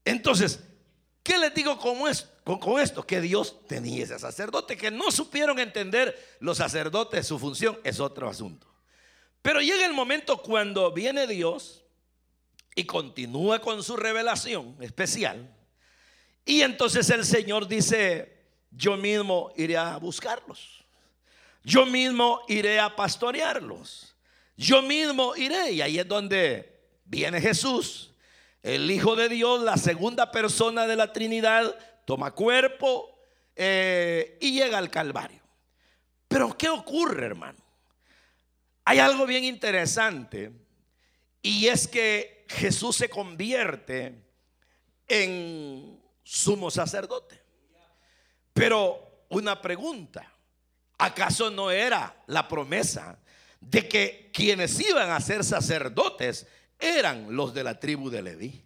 [0.05, 0.59] Entonces,
[1.23, 1.99] ¿qué les digo con,
[2.59, 3.05] con esto?
[3.05, 8.29] Que Dios tenía ese sacerdote, que no supieron entender los sacerdotes su función, es otro
[8.29, 8.67] asunto.
[9.41, 11.83] Pero llega el momento cuando viene Dios
[12.75, 15.53] y continúa con su revelación especial
[16.45, 20.83] y entonces el Señor dice, yo mismo iré a buscarlos.
[21.63, 24.15] Yo mismo iré a pastorearlos.
[24.57, 25.71] Yo mismo iré.
[25.71, 28.12] Y ahí es donde viene Jesús,
[28.63, 33.19] el Hijo de Dios, la segunda persona de la Trinidad, toma cuerpo
[33.55, 35.41] eh, y llega al Calvario.
[36.29, 37.59] Pero ¿qué ocurre, hermano?
[38.85, 40.51] Hay algo bien interesante
[41.41, 44.23] y es que Jesús se convierte
[45.07, 47.41] en sumo sacerdote.
[48.53, 50.31] Pero una pregunta,
[50.97, 53.19] ¿acaso no era la promesa
[53.59, 56.47] de que quienes iban a ser sacerdotes
[56.79, 58.63] eran los de la tribu de Leví?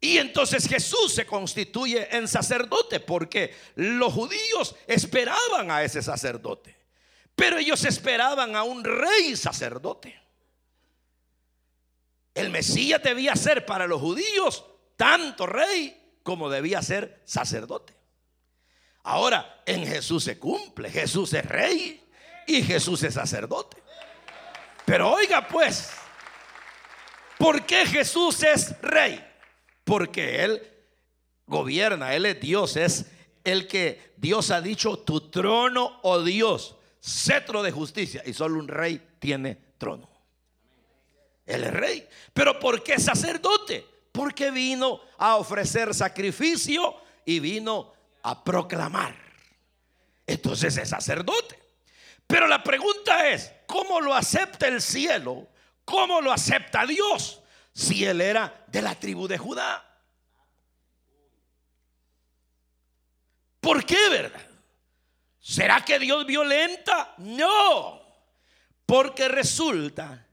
[0.00, 6.76] Y entonces Jesús se constituye en sacerdote porque los judíos esperaban a ese sacerdote,
[7.34, 10.20] pero ellos esperaban a un rey sacerdote.
[12.34, 14.64] El Mesías debía ser para los judíos
[14.96, 17.96] tanto rey como debía ser sacerdote.
[19.02, 20.90] Ahora, en Jesús se cumple.
[20.90, 22.06] Jesús es rey
[22.46, 23.82] y Jesús es sacerdote.
[24.88, 25.90] Pero oiga pues,
[27.36, 29.22] ¿por qué Jesús es rey?
[29.84, 30.62] Porque Él
[31.46, 33.04] gobierna, Él es Dios, es
[33.44, 38.22] el que Dios ha dicho, tu trono, oh Dios, cetro de justicia.
[38.24, 40.08] Y solo un rey tiene trono.
[41.44, 42.08] Él es rey.
[42.32, 43.84] Pero ¿por qué sacerdote?
[44.10, 46.96] Porque vino a ofrecer sacrificio
[47.26, 49.14] y vino a proclamar.
[50.26, 51.67] Entonces es sacerdote.
[52.28, 55.48] Pero la pregunta es, ¿cómo lo acepta el cielo?
[55.84, 57.40] ¿Cómo lo acepta Dios
[57.72, 59.82] si él era de la tribu de Judá?
[63.60, 64.46] ¿Por qué, verdad?
[65.40, 67.14] ¿Será que Dios violenta?
[67.16, 68.02] No,
[68.84, 70.26] porque resulta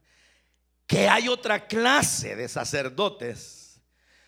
[0.86, 3.80] que hay otra clase de sacerdotes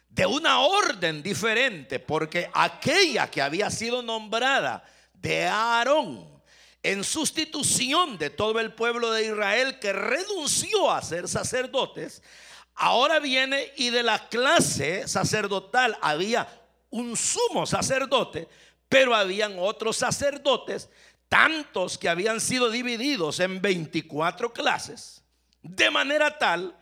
[0.08, 6.37] de una orden diferente, porque aquella que había sido nombrada de Aarón
[6.88, 12.24] en sustitución de todo el pueblo de Israel que renunció a ser sacerdotes,
[12.76, 16.48] ahora viene y de la clase sacerdotal había
[16.90, 18.48] un sumo sacerdote,
[18.88, 20.90] pero habían otros sacerdotes,
[21.28, 25.24] tantos que habían sido divididos en 24 clases
[25.62, 26.74] de manera tal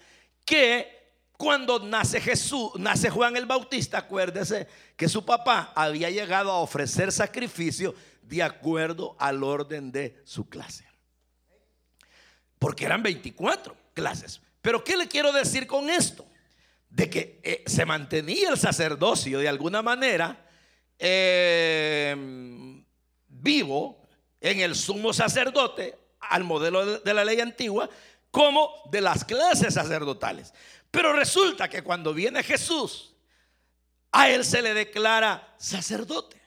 [0.46, 0.94] que
[1.38, 7.12] cuando nace Jesús, nace Juan el Bautista, acuérdese que su papá había llegado a ofrecer
[7.12, 7.94] sacrificio
[8.28, 10.86] de acuerdo al orden de su clase.
[12.60, 14.42] Porque eran 24 clases.
[14.62, 16.26] Pero ¿qué le quiero decir con esto?
[16.90, 20.48] De que eh, se mantenía el sacerdocio de alguna manera
[20.98, 22.16] eh,
[23.28, 24.02] vivo
[24.40, 27.90] en el sumo sacerdote al modelo de la ley antigua,
[28.32, 30.54] como de las clases sacerdotales.
[30.90, 33.16] Pero resulta que cuando viene Jesús,
[34.12, 36.42] a él se le declara sacerdote.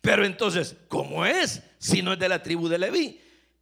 [0.00, 3.20] Pero entonces, ¿cómo es si no es de la tribu de Leví?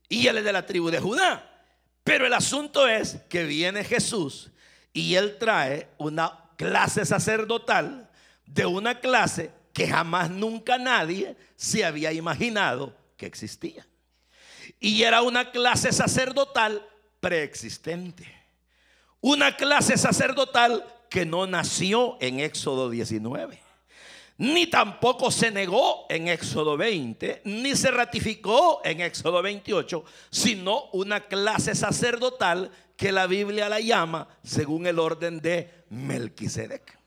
[0.08, 1.64] Y él es de la tribu de Judá.
[2.04, 4.50] Pero el asunto es que viene Jesús
[4.92, 8.08] y él trae una clase sacerdotal
[8.46, 13.86] de una clase que jamás nunca nadie se había imaginado que existía.
[14.80, 16.86] Y era una clase sacerdotal
[17.20, 18.32] preexistente.
[19.20, 23.60] Una clase sacerdotal que no nació en Éxodo 19,
[24.38, 31.20] ni tampoco se negó en Éxodo 20, ni se ratificó en Éxodo 28, sino una
[31.20, 36.98] clase sacerdotal que la Biblia la llama según el orden de Melquisedec.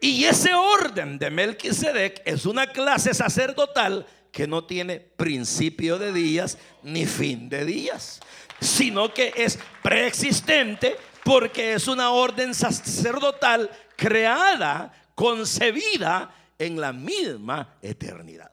[0.00, 6.58] Y ese orden de Melquisedec es una clase sacerdotal que no tiene principio de días
[6.82, 8.20] ni fin de días,
[8.60, 18.52] sino que es preexistente porque es una orden sacerdotal creada, concebida en la misma eternidad.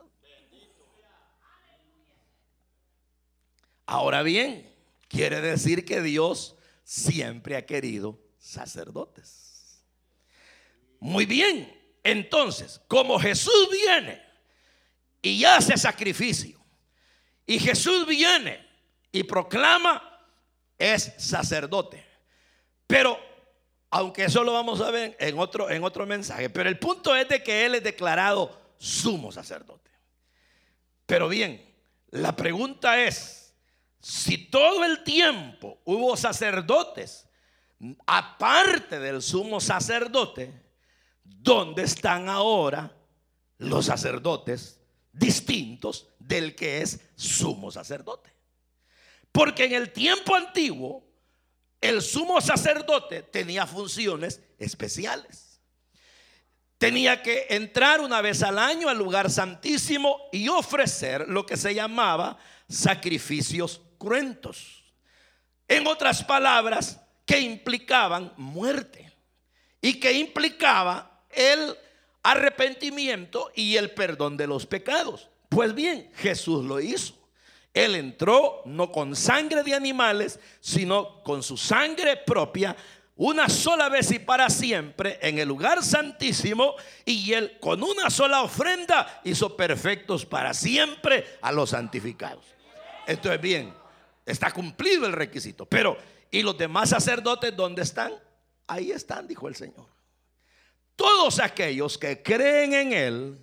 [3.86, 4.74] Ahora bien,
[5.08, 9.84] quiere decir que Dios siempre ha querido sacerdotes.
[11.00, 11.72] Muy bien,
[12.02, 14.24] entonces, como Jesús viene
[15.22, 16.60] y hace sacrificio.
[17.46, 18.66] Y Jesús viene
[19.12, 20.02] y proclama,
[20.78, 22.06] es sacerdote.
[22.88, 23.20] Pero,
[23.94, 27.28] aunque eso lo vamos a ver en otro, en otro mensaje, pero el punto es
[27.30, 29.92] de que Él es declarado sumo sacerdote.
[31.06, 31.64] Pero bien,
[32.10, 33.54] la pregunta es,
[34.00, 37.28] si todo el tiempo hubo sacerdotes,
[38.06, 40.52] aparte del sumo sacerdote,
[41.24, 42.92] ¿dónde están ahora
[43.58, 44.80] los sacerdotes
[45.12, 48.32] distintos del que es sumo sacerdote.
[49.32, 51.06] Porque en el tiempo antiguo,
[51.84, 55.60] el sumo sacerdote tenía funciones especiales.
[56.78, 61.76] Tenía que entrar una vez al año al lugar santísimo y ofrecer lo que se
[61.76, 62.38] llamaba
[62.70, 64.84] sacrificios cruentos.
[65.68, 69.14] En otras palabras, que implicaban muerte
[69.82, 71.76] y que implicaba el
[72.22, 75.30] arrepentimiento y el perdón de los pecados.
[75.50, 77.23] Pues bien, Jesús lo hizo.
[77.74, 82.76] Él entró no con sangre de animales, sino con su sangre propia,
[83.16, 88.42] una sola vez y para siempre en el lugar santísimo, y él con una sola
[88.42, 92.46] ofrenda hizo perfectos para siempre a los santificados.
[93.08, 93.74] Esto es bien,
[94.26, 95.66] está cumplido el requisito.
[95.66, 95.98] Pero,
[96.32, 98.14] ¿y los demás sacerdotes dónde están?
[98.68, 99.94] Ahí están, dijo el Señor
[100.96, 103.40] todos aquellos que creen en Él,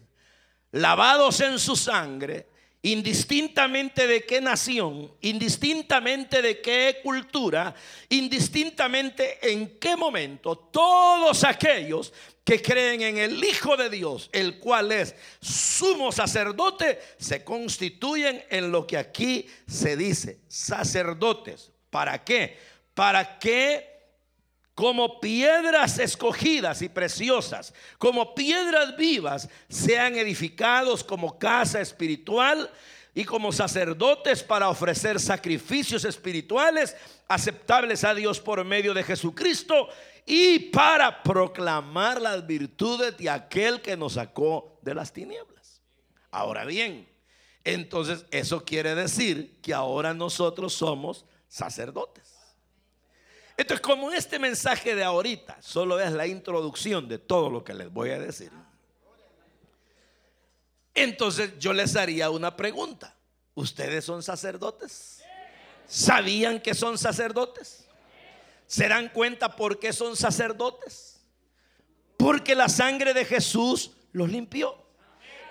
[0.73, 2.49] lavados en su sangre
[2.83, 7.75] indistintamente de qué nación, indistintamente de qué cultura,
[8.09, 12.13] indistintamente en qué momento, todos aquellos
[12.43, 18.73] que creen en el Hijo de Dios, el cual es sumo sacerdote, se constituyen en
[18.73, 21.71] lo que aquí se dice, sacerdotes.
[21.91, 22.57] ¿Para qué?
[22.95, 24.00] Para que
[24.81, 32.71] como piedras escogidas y preciosas, como piedras vivas, sean edificados como casa espiritual
[33.15, 36.97] y como sacerdotes para ofrecer sacrificios espirituales
[37.29, 39.91] aceptables a Dios por medio de Jesucristo
[40.25, 45.83] y para proclamar las virtudes de aquel que nos sacó de las tinieblas.
[46.31, 47.07] Ahora bien,
[47.65, 52.40] entonces eso quiere decir que ahora nosotros somos sacerdotes.
[53.61, 57.93] Entonces, como este mensaje de ahorita solo es la introducción de todo lo que les
[57.93, 58.51] voy a decir,
[60.95, 63.15] entonces yo les haría una pregunta.
[63.53, 65.23] ¿Ustedes son sacerdotes?
[65.87, 67.87] ¿Sabían que son sacerdotes?
[68.67, 71.21] ¿Se dan cuenta por qué son sacerdotes?
[72.17, 74.75] Porque la sangre de Jesús los limpió.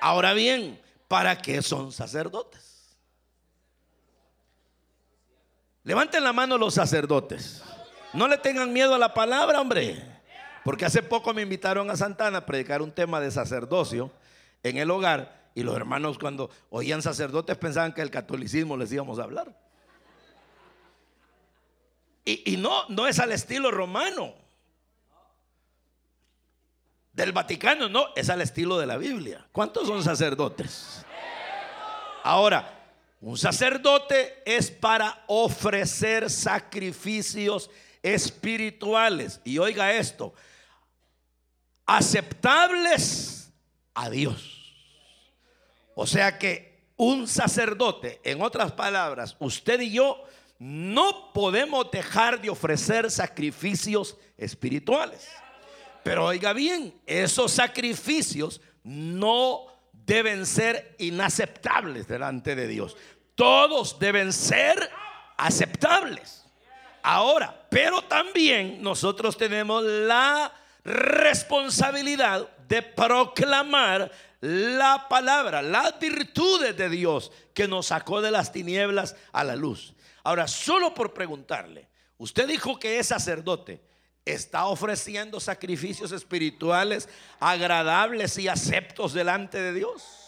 [0.01, 2.97] Ahora bien, ¿para qué son sacerdotes?
[5.84, 7.62] Levanten la mano los sacerdotes.
[8.14, 10.03] No le tengan miedo a la palabra, hombre.
[10.64, 14.12] Porque hace poco me invitaron a Santana a predicar un tema de sacerdocio
[14.64, 15.49] en el hogar.
[15.55, 19.55] Y los hermanos cuando oían sacerdotes pensaban que el catolicismo les íbamos a hablar.
[22.26, 24.34] Y, y no, no es al estilo romano.
[27.14, 29.45] Del Vaticano, no, es al estilo de la Biblia.
[29.51, 31.05] ¿Cuántos son sacerdotes?
[32.24, 32.80] Ahora,
[33.22, 37.70] un sacerdote es para ofrecer sacrificios
[38.04, 39.41] espirituales.
[39.43, 40.34] Y oiga esto,
[41.86, 43.52] aceptables
[43.93, 44.74] a Dios.
[45.95, 50.24] O sea que un sacerdote, en otras palabras, usted y yo,
[50.60, 55.28] no podemos dejar de ofrecer sacrificios espirituales.
[56.04, 62.97] Pero oiga bien, esos sacrificios no deben ser inaceptables delante de Dios.
[63.36, 64.89] Todos deben ser
[65.38, 66.45] aceptables.
[67.04, 70.52] Ahora, pero también nosotros tenemos la
[70.84, 79.16] responsabilidad de proclamar la palabra, las virtudes de Dios que nos sacó de las tinieblas
[79.32, 79.93] a la luz.
[80.24, 83.82] Ahora, solo por preguntarle, usted dijo que es sacerdote,
[84.26, 90.18] está ofreciendo sacrificios espirituales agradables y aceptos delante de Dios.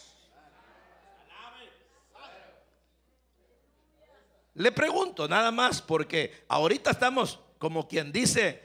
[4.61, 8.61] Le pregunto nada más porque ahorita estamos como quien dice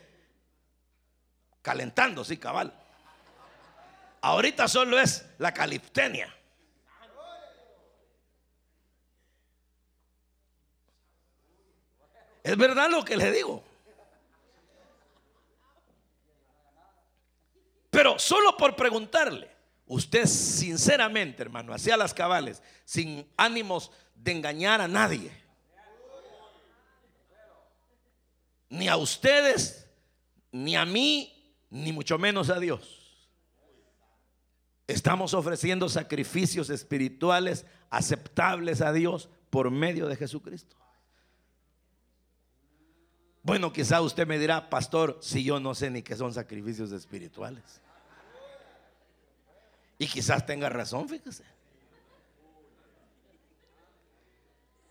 [1.62, 2.70] calentando, sí, cabal.
[4.20, 6.36] Ahorita solo es la caliptenia.
[12.42, 13.64] Es verdad lo que le digo.
[17.88, 19.50] Pero solo por preguntarle,
[19.86, 25.45] usted sinceramente, hermano, hacía las cabales, sin ánimos de engañar a nadie
[28.68, 29.86] ni a ustedes,
[30.52, 33.02] ni a mí, ni mucho menos a Dios.
[34.86, 40.76] Estamos ofreciendo sacrificios espirituales aceptables a Dios por medio de Jesucristo.
[43.42, 47.80] Bueno, quizá usted me dirá, pastor, si yo no sé ni qué son sacrificios espirituales.
[49.98, 51.44] Y quizás tenga razón, fíjese.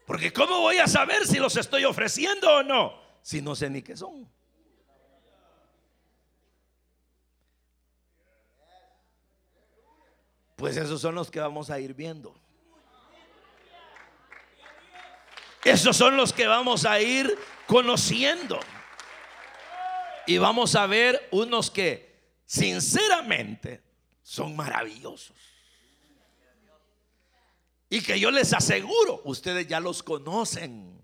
[0.06, 3.05] Porque ¿cómo voy a saber si los estoy ofreciendo o no?
[3.26, 4.32] Si no sé ni qué son?
[10.56, 12.36] Pues esos son los que vamos a ir viendo.
[15.64, 18.60] Esos son los que vamos a ir conociendo.
[20.28, 23.82] Y vamos a ver unos que sinceramente
[24.22, 25.36] son maravillosos.
[27.90, 30.95] Y que yo les aseguro, ustedes ya los conocen.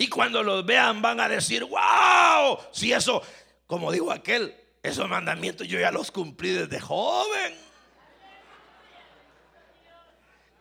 [0.00, 3.22] Y cuando los vean van a decir, wow, si eso,
[3.66, 7.54] como dijo aquel, esos mandamientos yo ya los cumplí desde joven.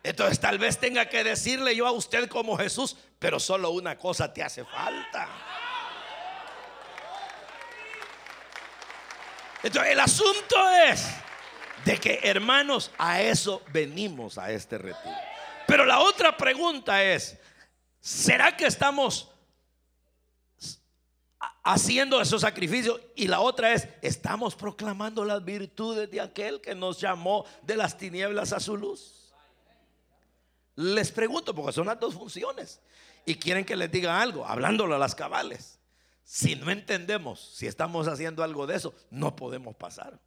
[0.03, 4.33] Entonces tal vez tenga que decirle yo a usted como Jesús, pero solo una cosa
[4.33, 5.29] te hace falta.
[9.63, 11.07] Entonces el asunto es
[11.85, 15.15] de que hermanos, a eso venimos a este retiro.
[15.65, 17.37] Pero la otra pregunta es,
[18.01, 19.28] ¿será que estamos
[21.69, 22.99] haciendo esos sacrificios.
[23.15, 27.97] Y la otra es, estamos proclamando las virtudes de aquel que nos llamó de las
[27.97, 29.31] tinieblas a su luz.
[30.75, 32.81] Les pregunto, porque son las dos funciones.
[33.25, 35.79] Y quieren que les diga algo, hablándolo a las cabales.
[36.23, 40.19] Si no entendemos, si estamos haciendo algo de eso, no podemos pasar.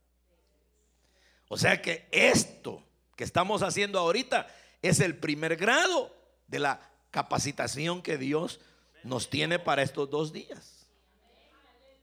[1.49, 2.85] O sea que esto
[3.17, 4.47] que estamos haciendo ahorita
[4.81, 6.15] es el primer grado
[6.47, 6.81] de la
[7.11, 8.61] capacitación que Dios
[9.03, 10.82] nos tiene para estos dos días.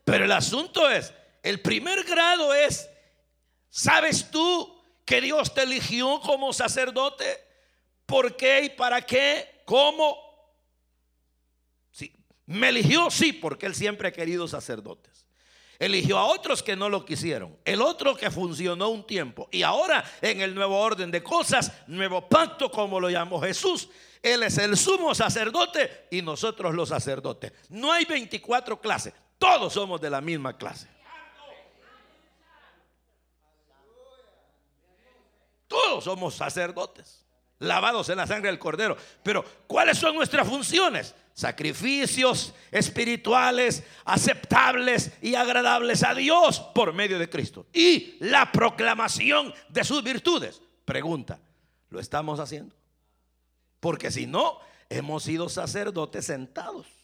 [0.10, 2.90] Pero el asunto es, el primer grado es,
[3.70, 7.26] ¿sabes tú que Dios te eligió como sacerdote?
[8.06, 9.62] ¿Por qué y para qué?
[9.66, 10.18] ¿Cómo?
[11.92, 12.12] Sí,
[12.46, 15.26] me eligió, sí, porque Él siempre ha querido sacerdotes.
[15.78, 17.58] Eligió a otros que no lo quisieron.
[17.64, 19.48] El otro que funcionó un tiempo.
[19.50, 23.88] Y ahora en el nuevo orden de cosas, nuevo pacto como lo llamó Jesús.
[24.22, 27.54] Él es el sumo sacerdote y nosotros los sacerdotes.
[27.70, 29.14] No hay 24 clases.
[29.40, 30.88] Todos somos de la misma clase.
[35.68, 37.26] Todos somos sacerdotes,
[37.60, 38.98] lavados en la sangre del cordero.
[39.24, 41.16] Pero ¿cuáles son nuestras funciones?
[41.34, 47.68] Sacrificios espirituales aceptables y agradables a Dios por medio de Cristo.
[47.72, 50.62] Y la proclamación de sus virtudes.
[50.84, 51.40] Pregunta,
[51.90, 52.76] ¿lo estamos haciendo?
[53.80, 54.60] Porque si no,
[54.90, 56.99] hemos sido sacerdotes sentados.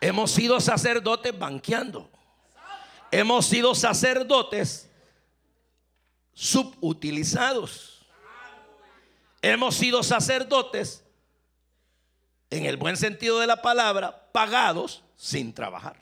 [0.00, 2.10] Hemos sido sacerdotes banqueando.
[3.10, 4.88] Hemos sido sacerdotes
[6.32, 8.06] subutilizados.
[9.42, 11.04] Hemos sido sacerdotes,
[12.50, 15.96] en el buen sentido de la palabra, pagados sin trabajar.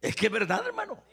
[0.00, 1.11] Es que es verdad, hermano.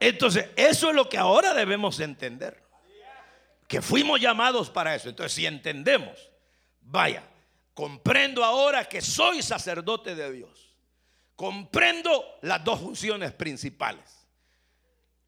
[0.00, 2.62] Entonces, eso es lo que ahora debemos entender.
[3.66, 5.08] Que fuimos llamados para eso.
[5.08, 6.30] Entonces, si entendemos,
[6.80, 7.24] vaya,
[7.74, 10.74] comprendo ahora que soy sacerdote de Dios.
[11.34, 14.26] Comprendo las dos funciones principales.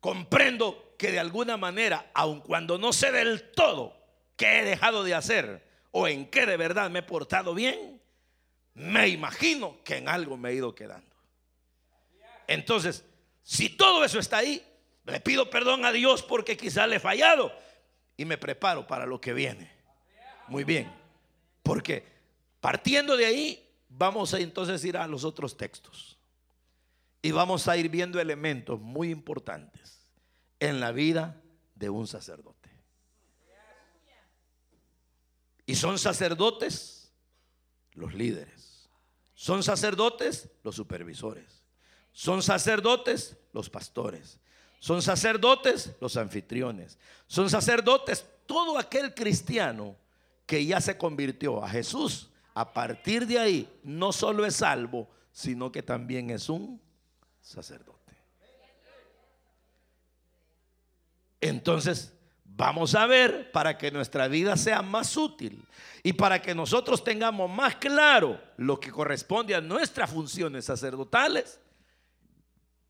[0.00, 3.96] Comprendo que de alguna manera, aun cuando no sé del todo
[4.36, 8.00] qué he dejado de hacer o en qué de verdad me he portado bien,
[8.74, 11.14] me imagino que en algo me he ido quedando.
[12.46, 13.04] Entonces,
[13.48, 14.62] si todo eso está ahí,
[15.06, 17.50] le pido perdón a Dios porque quizás le he fallado
[18.14, 19.72] y me preparo para lo que viene.
[20.48, 20.92] Muy bien.
[21.62, 22.06] Porque
[22.60, 26.18] partiendo de ahí, vamos a entonces ir a los otros textos.
[27.22, 30.06] Y vamos a ir viendo elementos muy importantes
[30.60, 31.40] en la vida
[31.74, 32.68] de un sacerdote.
[35.64, 37.14] Y son sacerdotes
[37.94, 38.90] los líderes.
[39.32, 41.57] Son sacerdotes los supervisores.
[42.12, 44.38] Son sacerdotes los pastores.
[44.80, 46.98] Son sacerdotes los anfitriones.
[47.26, 49.96] Son sacerdotes todo aquel cristiano
[50.46, 52.30] que ya se convirtió a Jesús.
[52.54, 56.80] A partir de ahí no solo es salvo, sino que también es un
[57.40, 57.98] sacerdote.
[61.40, 62.12] Entonces,
[62.44, 65.64] vamos a ver para que nuestra vida sea más útil
[66.02, 71.60] y para que nosotros tengamos más claro lo que corresponde a nuestras funciones sacerdotales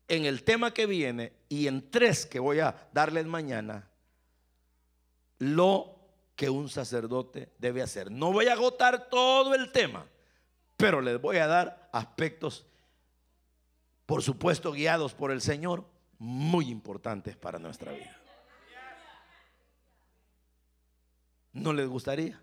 [0.09, 3.87] en el tema que viene y en tres que voy a darles mañana,
[5.37, 5.95] lo
[6.35, 8.11] que un sacerdote debe hacer.
[8.11, 10.05] No voy a agotar todo el tema,
[10.75, 12.65] pero les voy a dar aspectos,
[14.05, 15.85] por supuesto, guiados por el Señor,
[16.17, 18.19] muy importantes para nuestra vida.
[21.53, 22.41] ¿No les gustaría?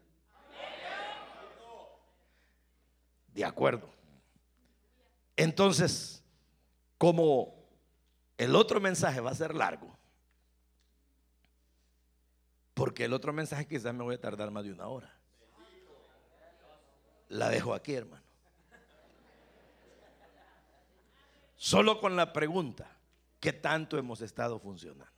[3.28, 3.90] De acuerdo.
[5.36, 6.22] Entonces,
[6.96, 7.55] como
[8.38, 9.96] el otro mensaje va a ser largo.
[12.74, 15.12] Porque el otro mensaje quizás me voy a tardar más de una hora.
[17.28, 18.24] La dejo aquí, hermano.
[21.56, 22.96] Solo con la pregunta,
[23.40, 25.10] ¿qué tanto hemos estado funcionando?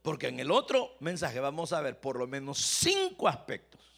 [0.00, 3.91] Porque en el otro mensaje vamos a ver por lo menos cinco aspectos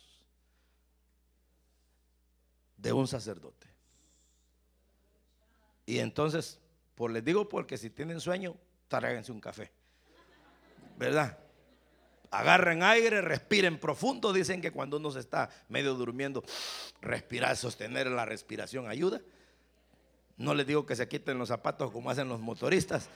[2.84, 3.66] de un sacerdote.
[5.86, 6.60] Y entonces,
[6.94, 8.54] pues les digo porque si tienen sueño,
[8.88, 9.72] tráiganse un café.
[10.98, 11.38] ¿Verdad?
[12.30, 14.34] Agarren aire, respiren profundo.
[14.34, 16.44] Dicen que cuando uno se está medio durmiendo,
[17.00, 19.22] respirar, sostener la respiración ayuda.
[20.36, 23.08] No les digo que se quiten los zapatos como hacen los motoristas,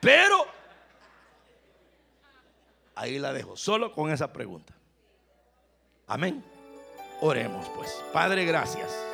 [0.00, 0.44] pero
[2.94, 4.74] ahí la dejo, solo con esa pregunta.
[6.08, 6.44] Amén.
[7.20, 8.02] Oremos pues.
[8.12, 9.13] Padre, gracias.